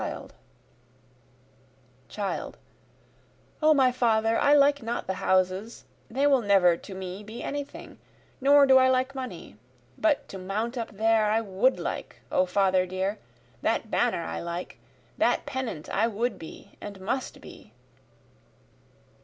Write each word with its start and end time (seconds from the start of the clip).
Child: 2.09 2.57
O 3.61 3.71
my 3.75 3.91
father 3.91 4.35
I 4.39 4.55
like 4.55 4.81
not 4.81 5.05
the 5.05 5.13
houses, 5.21 5.83
They 6.09 6.25
will 6.25 6.41
never 6.41 6.75
to 6.75 6.95
me 6.95 7.21
be 7.21 7.43
any 7.43 7.63
thing, 7.63 7.99
nor 8.41 8.65
do 8.65 8.79
I 8.79 8.89
like 8.89 9.13
money, 9.13 9.57
But 9.99 10.27
to 10.29 10.39
mount 10.39 10.75
up 10.75 10.89
there 10.89 11.27
I 11.27 11.39
would 11.41 11.77
like, 11.79 12.15
O 12.31 12.47
father 12.47 12.87
dear, 12.87 13.19
that 13.61 13.91
banner 13.91 14.23
I 14.23 14.39
like, 14.39 14.79
That 15.19 15.45
pennant 15.45 15.87
I 15.87 16.07
would 16.07 16.39
be 16.39 16.71
and 16.81 16.99
must 16.99 17.39
be. 17.39 17.71